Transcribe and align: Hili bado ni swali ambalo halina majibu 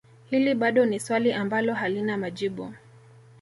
Hili 0.29 0.55
bado 0.55 0.85
ni 0.85 0.99
swali 0.99 1.33
ambalo 1.33 1.73
halina 1.73 2.17
majibu 2.17 2.73